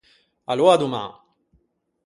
Aloa 0.51 0.73
à 0.73 0.77
doman. 0.79 1.09